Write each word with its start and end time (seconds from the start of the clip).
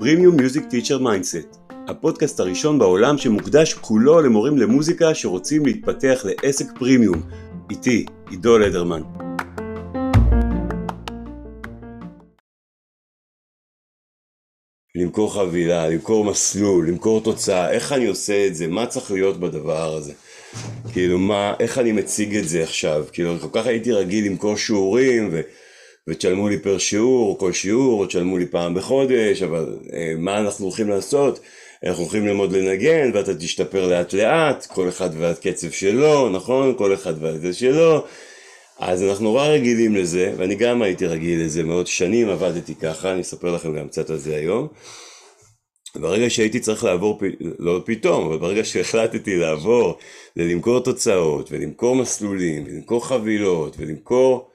Premium 0.00 0.36
Music 0.36 0.64
Teacher 0.64 0.98
Mindset, 0.98 1.56
הפודקאסט 1.88 2.40
הראשון 2.40 2.78
בעולם 2.78 3.18
שמוקדש 3.18 3.74
כולו 3.74 4.20
למורים 4.20 4.58
למוזיקה 4.58 5.14
שרוצים 5.14 5.66
להתפתח 5.66 6.24
לעסק 6.24 6.66
פרימיום. 6.78 7.22
איתי, 7.70 8.06
עידו 8.30 8.58
לדרמן. 8.58 9.02
למכור 14.94 15.34
חבילה, 15.34 15.88
למכור 15.88 16.24
מסלול, 16.24 16.88
למכור 16.88 17.20
תוצאה, 17.20 17.70
איך 17.70 17.92
אני 17.92 18.06
עושה 18.06 18.46
את 18.46 18.54
זה, 18.54 18.66
מה 18.66 18.86
צריך 18.86 19.10
להיות 19.10 19.40
בדבר 19.40 19.94
הזה. 19.96 20.12
כאילו 20.92 21.18
מה, 21.18 21.54
איך 21.60 21.78
אני 21.78 21.92
מציג 21.92 22.36
את 22.36 22.48
זה 22.48 22.62
עכשיו, 22.62 23.04
כאילו 23.12 23.38
כל 23.40 23.60
כך 23.60 23.66
הייתי 23.66 23.92
רגיל 23.92 24.26
למכור 24.26 24.56
שיעורים 24.56 25.28
ו... 25.32 25.40
ותשלמו 26.08 26.48
לי 26.48 26.58
פר 26.58 26.78
שיעור, 26.78 27.38
כל 27.38 27.52
שיעור, 27.52 28.00
או 28.00 28.06
תשלמו 28.06 28.38
לי 28.38 28.46
פעם 28.46 28.74
בחודש, 28.74 29.42
אבל 29.42 29.78
אה, 29.92 30.12
מה 30.18 30.38
אנחנו 30.38 30.64
הולכים 30.64 30.88
לעשות? 30.88 31.40
אנחנו 31.84 32.02
הולכים 32.02 32.26
ללמוד 32.26 32.52
לנגן, 32.52 33.10
ואתה 33.14 33.34
תשתפר 33.34 33.88
לאט 33.88 34.12
לאט, 34.12 34.66
כל 34.66 34.88
אחד 34.88 35.10
והקצב 35.18 35.70
שלו, 35.70 36.28
נכון? 36.28 36.74
כל 36.78 36.94
אחד 36.94 37.22
והזה 37.22 37.52
שלו. 37.52 38.04
אז 38.78 39.02
אנחנו 39.02 39.24
נורא 39.24 39.46
רגילים 39.46 39.96
לזה, 39.96 40.32
ואני 40.36 40.54
גם 40.54 40.82
הייתי 40.82 41.06
רגיל 41.06 41.44
לזה, 41.44 41.62
מאוד 41.62 41.86
שנים 41.86 42.28
עבדתי 42.28 42.74
ככה, 42.74 43.12
אני 43.12 43.20
אספר 43.20 43.54
לכם 43.54 43.78
גם 43.78 43.88
קצת 43.88 44.10
על 44.10 44.16
זה 44.16 44.36
היום. 44.36 44.68
ברגע 45.96 46.30
שהייתי 46.30 46.60
צריך 46.60 46.84
לעבור, 46.84 47.20
לא 47.58 47.82
פתאום, 47.84 48.26
אבל 48.26 48.38
ברגע 48.38 48.64
שהחלטתי 48.64 49.36
לעבור 49.36 49.98
ללמכור 50.36 50.80
תוצאות, 50.80 51.52
ולמכור 51.52 51.96
מסלולים, 51.96 52.64
ולמכור 52.66 53.06
חבילות, 53.06 53.76
ולמכור 53.78 54.50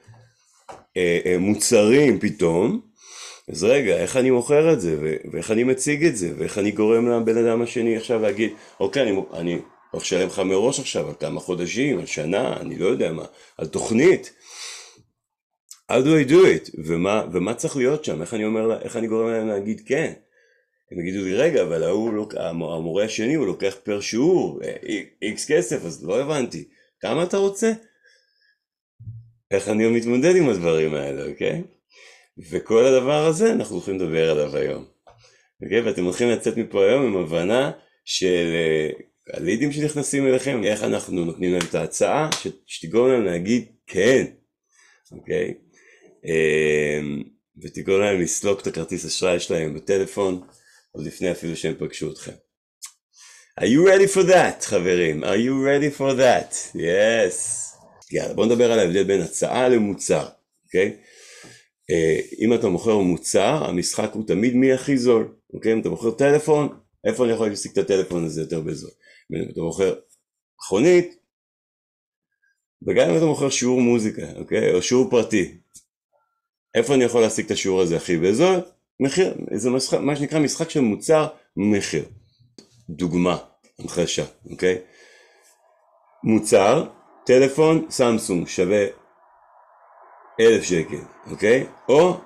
אה, 0.96 1.18
אה, 1.26 1.38
מוצרים 1.38 2.18
פתאום, 2.20 2.80
אז 3.50 3.64
רגע, 3.64 3.96
איך 3.96 4.16
אני 4.16 4.30
מוכר 4.30 4.72
את 4.72 4.80
זה, 4.80 4.96
ואיך 5.32 5.50
אני 5.50 5.64
מציג 5.64 6.04
את 6.04 6.16
זה, 6.16 6.32
ואיך 6.38 6.58
אני 6.58 6.70
גורם 6.70 7.08
לבן 7.08 7.46
אדם 7.46 7.62
השני 7.62 7.96
עכשיו 7.96 8.22
להגיד, 8.22 8.52
אוקיי, 8.80 9.02
אני, 9.02 9.20
אני 9.32 9.58
הולך 9.90 10.04
לשלם 10.04 10.26
לך 10.26 10.38
מראש 10.38 10.80
עכשיו 10.80 11.08
על 11.08 11.14
כמה 11.20 11.40
חודשים, 11.40 11.98
על 11.98 12.06
שנה, 12.06 12.56
אני 12.60 12.78
לא 12.78 12.86
יודע 12.86 13.12
מה, 13.12 13.24
על 13.58 13.66
תוכנית. 13.66 14.32
How 15.92 15.94
do 15.94 16.28
I 16.28 16.30
do 16.30 16.32
it? 16.32 16.70
ומה, 16.84 17.22
ומה 17.32 17.54
צריך 17.54 17.76
להיות 17.76 18.04
שם? 18.04 18.22
איך 18.22 18.34
אני 18.34 18.44
אומר, 18.44 18.82
איך 18.82 18.96
אני 18.96 19.06
גורם 19.06 19.28
להם 19.28 19.48
להגיד 19.48 19.82
כן? 19.86 20.12
הם 20.92 21.00
יגידו 21.00 21.24
לי, 21.24 21.34
רגע, 21.34 21.62
אבל 21.62 21.80
לא, 21.80 22.28
המורה 22.40 23.04
השני 23.04 23.34
הוא 23.34 23.46
לוקח 23.46 23.76
פר 23.82 24.00
שיעור, 24.00 24.60
איקס 25.22 25.50
כסף, 25.50 25.84
אז 25.84 26.04
לא 26.04 26.20
הבנתי. 26.20 26.68
כמה 27.00 27.22
אתה 27.22 27.36
רוצה? 27.36 27.72
איך 29.50 29.68
אני 29.68 29.86
מתמודד 29.86 30.36
עם 30.36 30.48
הדברים 30.48 30.94
האלה, 30.94 31.26
אוקיי? 31.26 31.62
וכל 32.50 32.84
הדבר 32.84 33.26
הזה 33.26 33.52
אנחנו 33.52 33.76
הולכים 33.76 33.98
לדבר 33.98 34.30
עליו 34.30 34.56
היום. 34.56 34.84
אוקיי? 35.62 35.80
ואתם 35.80 36.04
הולכים 36.04 36.28
לצאת 36.28 36.56
מפה 36.56 36.84
היום 36.84 37.02
עם 37.06 37.16
הבנה 37.16 37.70
של 38.04 38.54
אה, 38.54 38.90
הלידים 39.36 39.72
שנכנסים 39.72 40.26
אליכם, 40.26 40.64
איך 40.64 40.82
אנחנו 40.82 41.24
נותנים 41.24 41.52
להם 41.52 41.62
את 41.70 41.74
ההצעה 41.74 42.30
שתגרום 42.66 43.08
להם 43.08 43.24
להגיד 43.24 43.64
כן, 43.86 44.24
אוקיי? 45.12 45.54
אמ, 46.24 47.22
ותגרום 47.62 48.00
להם 48.00 48.20
לסלוק 48.20 48.60
את 48.60 48.66
הכרטיס 48.66 49.04
אשראי 49.04 49.40
שלהם 49.40 49.74
בטלפון 49.74 50.40
עוד 50.96 51.06
לפני 51.06 51.30
אפילו 51.30 51.56
שהם 51.56 51.74
פגשו 51.78 52.12
אתכם. 52.12 52.32
are 53.60 53.64
you 53.64 53.88
ready 53.88 54.14
for 54.14 54.28
that 54.28 54.64
חברים? 54.64 55.24
are 55.24 55.26
you 55.26 55.66
ready 55.66 55.98
for 55.98 56.18
that? 56.18 56.76
yes. 56.76 57.66
יאללה 58.12 58.34
בוא 58.34 58.46
נדבר 58.46 58.72
על 58.72 58.78
ההבדל 58.78 59.02
בין 59.04 59.20
הצעה 59.20 59.68
למוצר, 59.68 60.28
אוקיי? 60.64 60.96
אה, 61.90 62.20
אם 62.38 62.54
אתה 62.54 62.68
מוכר 62.68 62.98
מוצר, 62.98 63.64
המשחק 63.64 64.10
הוא 64.12 64.26
תמיד 64.26 64.54
מי 64.54 64.72
הכי 64.72 64.98
זול, 64.98 65.36
אוקיי? 65.54 65.72
אם 65.72 65.80
אתה 65.80 65.88
מוכר 65.88 66.10
טלפון, 66.10 66.68
איפה 67.04 67.24
אני 67.24 67.32
יכול 67.32 67.48
להשיג 67.48 67.72
את 67.72 67.78
הטלפון 67.78 68.24
הזה 68.24 68.40
יותר 68.40 68.60
בזול? 68.60 68.90
אם 69.32 69.50
אתה 69.52 69.60
מוכר 69.60 69.94
מכונית, 70.58 71.16
וגם 72.86 73.10
אם 73.10 73.16
אתה 73.16 73.24
מוכר 73.24 73.50
שיעור 73.50 73.80
מוזיקה, 73.80 74.32
אוקיי? 74.36 74.74
או 74.74 74.82
שיעור 74.82 75.10
פרטי, 75.10 75.58
איפה 76.74 76.94
אני 76.94 77.04
יכול 77.04 77.20
להשיג 77.20 77.44
את 77.44 77.50
השיעור 77.50 77.80
הזה 77.80 77.96
הכי 77.96 78.16
בזול? 78.16 78.60
מחיר, 79.00 79.34
זה 79.54 79.70
משחק, 79.70 79.98
מה 79.98 80.16
שנקרא 80.16 80.38
משחק 80.38 80.70
של 80.70 80.80
מוצר 80.80 81.26
מחיר. 81.56 82.04
דוגמה, 82.90 83.38
המחשה, 83.78 84.24
אוקיי? 84.50 84.78
מוצר, 86.24 86.88
טלפון 87.26 87.86
סמסונג 87.90 88.48
שווה 88.48 88.86
אלף 90.40 90.64
שקל, 90.64 91.30
אוקיי? 91.30 91.66
או 91.88 92.20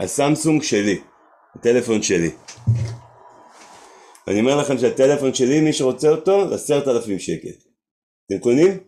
הסמסונג 0.00 0.62
שלי, 0.62 1.00
הטלפון 1.54 2.02
שלי. 2.02 2.30
אני 4.28 4.40
אומר 4.40 4.56
לכם 4.60 4.78
שהטלפון 4.78 5.34
שלי, 5.34 5.60
מי 5.60 5.72
שרוצה 5.72 6.08
אותו, 6.08 6.54
עשרת 6.54 6.88
אלפים 6.88 7.18
שקל. 7.18 7.48
אתם 8.26 8.38
קונים? 8.38 8.80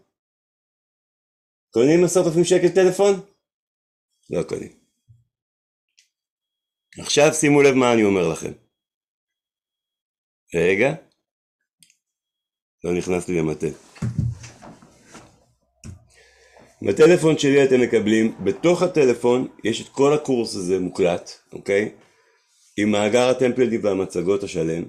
קונים 1.71 2.05
עשרת 2.05 2.27
אלפים 2.27 2.45
שקל 2.45 2.69
טלפון? 2.69 3.15
לא 4.31 4.43
קונים. 4.43 4.86
עכשיו 6.99 7.34
שימו 7.34 7.62
לב 7.62 7.75
מה 7.75 7.93
אני 7.93 8.05
אומר 8.05 8.29
לכם. 8.29 8.53
רגע. 10.55 10.95
לא 12.84 12.93
נכנס 12.93 13.29
לי 13.29 13.39
למטה. 13.39 13.67
בטלפון 16.83 17.39
שלי 17.39 17.65
אתם 17.65 17.81
מקבלים, 17.81 18.37
בתוך 18.45 18.83
הטלפון 18.83 19.49
יש 19.65 19.81
את 19.81 19.89
כל 19.89 20.15
הקורס 20.15 20.57
הזה 20.57 20.79
מוקלט, 20.79 21.31
אוקיי? 21.53 21.95
עם 22.79 22.91
מאגר 22.91 23.28
הטמפלטים 23.28 23.84
והמצגות 23.84 24.43
השלם, 24.43 24.84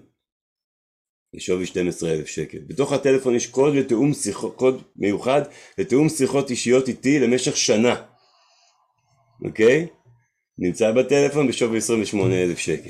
בשווי 1.35 1.65
12,000 1.65 2.27
שקל. 2.27 2.57
בתוך 2.67 2.91
הטלפון 2.91 3.35
יש 3.35 3.47
קוד 3.47 3.75
לתיאום 3.75 4.13
שיחות, 4.13 4.55
קוד 4.55 4.83
מיוחד 4.95 5.41
לתיאום 5.77 6.09
שיחות 6.09 6.49
אישיות 6.49 6.87
איתי 6.87 7.19
למשך 7.19 7.57
שנה, 7.57 8.05
אוקיי? 9.45 9.87
נמצא 10.59 10.91
בטלפון 10.91 11.47
בשווי 11.47 11.77
28,000 11.77 12.57
שקל. 12.57 12.89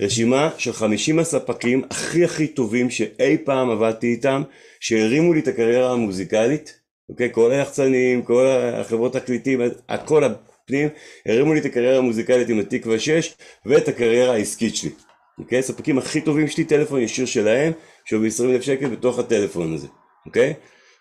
רשימה 0.00 0.50
של 0.58 0.72
50 0.72 1.18
הספקים 1.18 1.82
הכי 1.90 2.24
הכי 2.24 2.46
טובים 2.46 2.90
שאי 2.90 3.36
פעם 3.44 3.70
עבדתי 3.70 4.06
איתם, 4.06 4.42
שהרימו 4.80 5.34
לי 5.34 5.40
את 5.40 5.48
הקריירה 5.48 5.92
המוזיקלית, 5.92 6.80
אוקיי? 7.08 7.28
כל 7.32 7.52
היחצנים, 7.52 8.22
כל 8.22 8.46
החברות 8.46 9.12
תקליטים, 9.12 9.60
הכל 9.88 10.24
הפנים, 10.24 10.88
הרימו 11.26 11.54
לי 11.54 11.60
את 11.60 11.64
הקריירה 11.64 11.98
המוזיקלית 11.98 12.48
עם 12.48 12.58
התקווה 12.58 12.98
6 12.98 13.34
ואת 13.66 13.88
הקריירה 13.88 14.34
העסקית 14.34 14.76
שלי. 14.76 14.90
אוקיי? 15.38 15.58
הספקים 15.58 15.98
הכי 15.98 16.20
טובים 16.20 16.48
שלי, 16.48 16.64
טלפון 16.64 17.00
ישיר 17.00 17.26
שלהם, 17.26 17.72
שווי 18.04 18.28
20 18.28 18.50
אלף 18.50 18.62
שקל 18.62 18.88
בתוך 18.88 19.18
הטלפון 19.18 19.74
הזה, 19.74 19.86
אוקיי? 20.26 20.54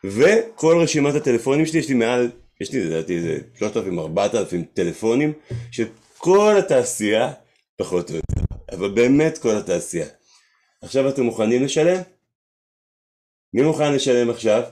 וכל 0.04 0.78
רשימת 0.82 1.16
הטלפונים 1.16 1.66
שלי, 1.66 1.80
יש 1.80 1.90
לי 1.90 1.96
מעל, 1.96 2.30
יש 2.62 2.74
לי 2.74 2.86
לדעתי 2.86 3.16
איזה 3.16 3.38
3,000-4,000 3.60 3.68
טלפונים, 4.74 5.34
שכל 6.18 6.56
התעשייה, 6.60 7.34
פחות 7.76 8.10
או 8.10 8.16
יותר, 8.16 8.56
אבל 8.72 8.92
באמת 8.92 9.38
כל 9.38 9.56
התעשייה. 9.56 10.08
עכשיו 10.82 11.10
אתם 11.10 11.24
מוכנים 11.24 11.64
לשלם? 11.64 12.02
מי 13.54 13.62
מוכן 13.62 13.94
לשלם 13.94 14.30
עכשיו? 14.30 14.64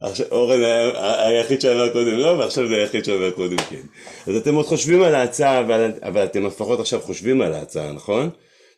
עכשיו, 0.00 0.26
אורן 0.30 0.60
היחיד 1.18 1.60
שאמר 1.60 1.92
קודם 1.92 2.18
לא, 2.18 2.28
ועכשיו 2.28 2.68
זה 2.68 2.74
היחיד 2.74 3.04
שאומר 3.04 3.30
קודם 3.30 3.56
כן. 3.56 3.82
אז 4.26 4.36
אתם 4.36 4.54
עוד 4.54 4.66
חושבים 4.66 5.02
על 5.02 5.14
ההצעה, 5.14 5.60
אבל, 5.60 5.92
אבל 6.02 6.24
אתם 6.24 6.46
לפחות 6.46 6.80
עכשיו 6.80 7.00
חושבים 7.00 7.40
על 7.40 7.52
ההצעה, 7.52 7.92
נכון? 7.92 8.30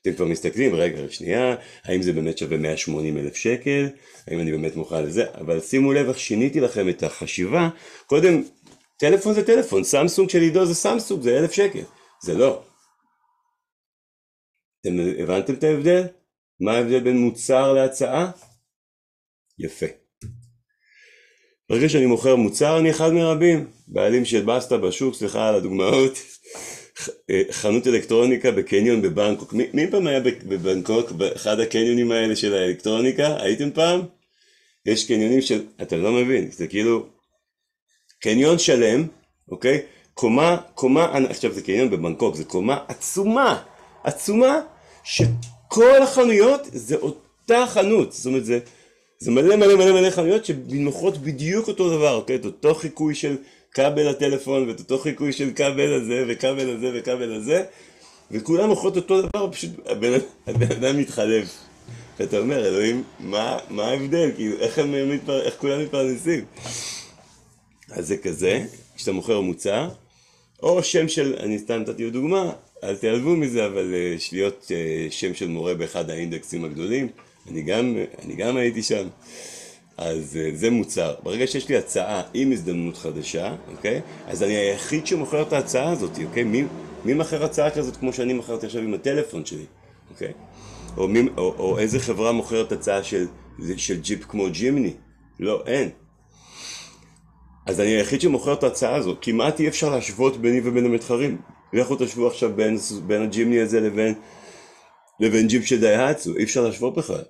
אתם 0.03 0.13
כבר 0.15 0.25
מסתכלים, 0.25 0.75
רגע, 0.75 0.99
שנייה, 1.11 1.55
האם 1.85 2.03
זה 2.03 2.13
באמת 2.13 2.39
שווה 2.39 2.57
180 2.57 3.19
אלף 3.19 3.37
שקל? 3.37 3.89
האם 4.29 4.41
אני 4.41 4.51
באמת 4.51 4.77
מוכן 4.77 5.03
לזה? 5.03 5.25
אבל 5.41 5.61
שימו 5.61 5.93
לב 5.93 6.09
איך 6.09 6.19
שיניתי 6.19 6.61
לכם 6.61 6.89
את 6.89 7.03
החשיבה. 7.03 7.69
קודם, 8.07 8.43
טלפון 9.05 9.35
זה 9.35 9.47
טלפון, 9.47 9.85
סמסונג 9.85 10.31
של 10.31 10.41
עידו 10.41 10.67
זה 10.67 10.75
סמסונג, 10.75 11.23
זה 11.23 11.39
אלף 11.39 11.53
שקל. 11.53 11.83
זה 12.23 12.35
לא. 12.35 12.63
אתם 14.81 14.91
הבנתם 15.19 15.55
את 15.55 15.65
ההבדל? 15.65 16.03
מה 16.61 16.73
ההבדל 16.73 17.01
בין 17.01 17.19
מוצר 17.19 17.73
להצעה? 17.73 18.31
יפה. 19.59 19.87
ברגע 21.69 21.89
שאני 21.89 22.07
מוכר 22.07 22.37
מוצר 22.37 22.79
אני 22.79 22.91
אחד 22.91 23.13
מרבים, 23.13 23.71
בעלים 23.89 24.25
של 24.25 24.43
בסטה 24.45 24.79
בשוק, 24.79 25.15
סליחה 25.15 25.49
על 25.49 25.55
הדוגמאות, 25.55 26.13
חנות 27.61 27.87
אלקטרוניקה 27.87 28.51
בקניון 28.51 29.03
בבנקוק, 29.03 29.53
מי, 29.53 29.65
מי 29.73 29.91
פעם 29.91 30.07
היה 30.07 30.21
בבנקוק 30.21 31.11
באחד 31.11 31.61
הקניונים 31.61 32.13
האלה 32.13 32.37
של 32.37 32.55
האלקטרוניקה? 32.55 33.37
הייתם 33.43 33.71
פעם? 33.71 34.01
יש 34.87 35.07
קניונים 35.07 35.41
של, 35.41 35.65
אתה 35.83 35.97
לא 35.97 36.13
מבין, 36.13 36.51
זה 36.51 36.67
כאילו 36.67 37.14
קניון 38.25 38.59
שלם, 38.59 39.07
אוקיי? 39.51 39.81
קומה, 40.15 40.57
קומה, 40.75 41.19
עכשיו 41.29 41.53
זה 41.53 41.63
קניון 41.63 41.91
בבנקוק, 41.91 42.35
זה 42.35 42.45
קומה 42.45 42.79
עצומה, 42.89 43.63
עצומה, 44.05 44.61
שכל 45.05 46.03
החנויות 46.03 46.61
זה 46.73 46.97
אותה 46.97 47.65
חנות, 47.69 48.13
זאת 48.13 48.27
אומרת 48.27 48.45
זה 48.45 48.59
זה 49.19 49.31
מלא 49.31 49.57
מלא 49.57 49.77
מלא 49.77 49.93
מלא 49.93 50.11
חנויות 50.11 50.45
שמנוחות 50.45 51.19
בדיוק 51.19 51.69
אותו 51.69 51.91
דבר, 51.91 52.15
אוקיי? 52.15 52.37
את 52.37 52.45
אותו 52.45 52.75
חיקוי 52.75 53.15
של 53.15 53.37
כבל 53.73 54.09
לטלפון 54.09 54.69
ואת 54.69 54.81
אותו 54.81 54.99
חיקוי 54.99 55.33
של 55.33 55.51
כבל 55.57 55.93
הזה 55.93 56.25
וכבל 56.29 56.71
הזה 56.71 56.91
וכבל 56.95 57.33
הזה 57.33 57.65
וכולם 58.31 58.69
מוכרות 58.69 58.97
אותו 58.97 59.23
דבר, 59.23 59.53
פשוט 59.53 59.71
הבן, 59.87 60.13
הבן 60.47 60.73
אדם 60.73 60.99
מתחלף. 60.99 61.59
ואתה 62.21 62.39
אומר, 62.39 62.67
אלוהים, 62.67 63.03
מה, 63.21 63.59
מה 63.71 63.85
ההבדל? 63.85 64.31
כאילו, 64.35 64.57
איך, 64.59 64.79
הם. 64.79 64.95
איך 65.29 65.55
כולם 65.59 65.81
מתפרנסים? 65.83 66.45
אז 67.91 68.09
זה 68.09 68.17
כזה, 68.17 68.65
כשאתה 68.97 69.13
מוכר 69.13 69.41
מוצר, 69.41 69.89
או 70.63 70.83
שם 70.83 71.09
של, 71.09 71.37
אני 71.41 71.59
סתם 71.59 71.75
נתתי 71.81 72.11
דוגמה, 72.11 72.53
אל 72.85 72.97
תיעלבו 72.97 73.37
מזה, 73.37 73.67
אבל 73.67 73.95
uh, 73.95 74.17
יש 74.17 74.33
להיות 74.33 74.65
uh, 74.71 75.13
שם 75.13 75.35
של 75.35 75.49
מורה 75.49 75.75
באחד 75.75 76.11
האינדקסים 76.11 76.65
הגדולים, 76.65 77.09
אני 77.51 77.63
גם, 77.63 77.97
אני 78.25 78.35
גם 78.35 78.57
הייתי 78.57 78.83
שם. 78.83 79.09
אז 79.97 80.39
uh, 80.39 80.57
זה 80.57 80.71
מוצר. 80.71 81.15
ברגע 81.23 81.47
שיש 81.47 81.69
לי 81.69 81.77
הצעה 81.77 82.23
עם 82.35 82.53
הזדמנות 82.53 82.97
חדשה, 82.97 83.55
אוקיי? 83.77 84.01
אז 84.27 84.43
אני 84.43 84.53
היחיד 84.57 85.07
שמוכר 85.07 85.43
את 85.43 85.53
ההצעה 85.53 85.91
הזאת, 85.91 86.11
אוקיי? 86.25 86.45
מי, 86.45 86.65
מי 87.05 87.15
מכר 87.15 87.45
הצעה 87.45 87.71
כזאת 87.71 87.97
כמו 87.97 88.13
שאני 88.13 88.33
מכרתי 88.33 88.67
עכשיו 88.67 88.83
עם 88.83 88.95
הטלפון 88.95 89.45
שלי, 89.45 89.65
אוקיי? 90.11 90.33
או, 90.97 91.09
מי, 91.09 91.21
או, 91.37 91.55
או 91.59 91.79
איזה 91.79 92.01
חברה 92.01 92.33
מוכרת 92.33 92.73
הצעה 92.73 93.03
של, 93.03 93.27
של 93.77 94.01
ג'יפ 94.01 94.25
כמו 94.25 94.47
ג'ימני? 94.51 94.93
לא, 95.41 95.63
אין. 95.67 95.91
אז 97.67 97.81
אני 97.81 97.89
היחיד 97.89 98.21
שמוכר 98.21 98.53
את 98.53 98.63
ההצעה 98.63 98.95
הזאת, 98.95 99.19
כמעט 99.21 99.61
אי 99.61 99.69
אפשר 99.69 99.91
להשוות 99.91 100.37
ביני 100.37 100.61
ובין 100.65 100.85
המתחרים. 100.85 101.43
לכו 101.73 101.97
תשוו 101.97 102.27
עכשיו 102.27 102.57
בין, 102.57 102.77
בין 103.07 103.23
הג'ימני 103.23 103.61
הזה 103.61 103.81
לבין, 103.81 104.15
לבין 105.21 105.47
ג'יפ 105.49 105.65
של 105.65 105.81
דייהצו, 105.81 106.37
אי 106.37 106.45
אפשר 106.45 106.61
להשוות 106.61 106.97
בכלל. 106.97 107.25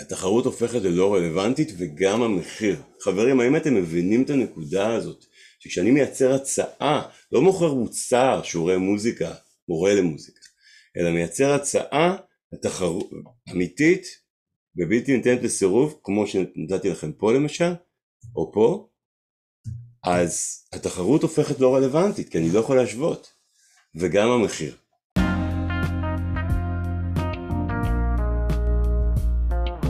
התחרות 0.00 0.44
הופכת 0.44 0.82
ללא 0.82 1.14
רלוונטית 1.14 1.72
וגם 1.78 2.22
המחיר. 2.22 2.82
חברים, 3.00 3.40
האם 3.40 3.56
אתם 3.56 3.74
מבינים 3.74 4.22
את 4.22 4.30
הנקודה 4.30 4.94
הזאת? 4.94 5.24
שכשאני 5.58 5.90
מייצר 5.90 6.34
הצעה, 6.34 7.08
לא 7.32 7.42
מוכר 7.42 7.74
מוצר, 7.74 8.40
שיעורי 8.44 8.76
מוזיקה, 8.76 9.34
מורה 9.68 9.94
למוזיקה, 9.94 10.40
אלא 10.96 11.10
מייצר 11.10 11.52
הצעה 11.52 12.16
התחרות, 12.52 13.10
אמיתית 13.52 14.06
ובלתי 14.76 15.16
ניתנת 15.16 15.42
לסירוב, 15.42 16.00
כמו 16.02 16.26
שנתתי 16.26 16.88
לכם 16.88 17.12
פה 17.12 17.32
למשל, 17.32 17.72
או 18.36 18.52
פה, 18.52 18.88
אז 20.06 20.62
התחרות 20.72 21.22
הופכת 21.22 21.60
לא 21.60 21.74
רלוונטית, 21.74 22.28
כי 22.28 22.38
אני 22.38 22.50
לא 22.50 22.58
יכול 22.58 22.76
להשוות, 22.76 23.28
וגם 23.94 24.30
המחיר. 24.30 24.74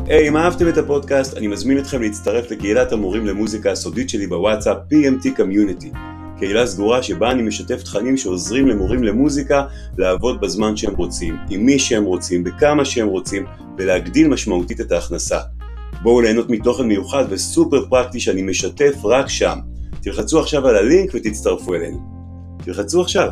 היי, 0.06 0.24
hey, 0.24 0.28
אם 0.28 0.36
אהבתם 0.36 0.68
את 0.68 0.78
הפודקאסט, 0.78 1.36
אני 1.36 1.46
מזמין 1.46 1.78
אתכם 1.78 2.02
להצטרף 2.02 2.50
לקהילת 2.50 2.92
המורים 2.92 3.26
למוזיקה 3.26 3.70
הסודית 3.70 4.10
שלי 4.10 4.26
בוואטסאפ 4.26 4.76
PMT 4.76 5.38
Community. 5.38 5.96
קהילה 6.38 6.66
סגורה 6.66 7.02
שבה 7.02 7.30
אני 7.30 7.42
משתף 7.42 7.82
תכנים 7.82 8.16
שעוזרים 8.16 8.68
למורים 8.68 9.04
למוזיקה 9.04 9.66
לעבוד 9.98 10.40
בזמן 10.40 10.76
שהם 10.76 10.94
רוצים, 10.94 11.36
עם 11.50 11.66
מי 11.66 11.78
שהם 11.78 12.04
רוצים, 12.04 12.44
בכמה 12.44 12.84
שהם 12.84 13.08
רוצים, 13.08 13.46
ולהגדיל 13.78 14.28
משמעותית 14.28 14.80
את 14.80 14.92
ההכנסה. 14.92 15.38
בואו 16.02 16.20
ליהנות 16.20 16.50
מתוכן 16.50 16.82
מיוחד 16.82 17.24
וסופר 17.30 17.86
פרקטי 17.88 18.20
שאני 18.20 18.42
משתף 18.42 18.94
רק 19.04 19.28
שם. 19.28 19.58
תלחצו 20.06 20.40
עכשיו 20.40 20.66
על 20.66 20.76
הלינק 20.76 21.10
ותצטרפו 21.14 21.74
אלינו. 21.74 21.98
תלחצו 22.64 23.00
עכשיו. 23.00 23.28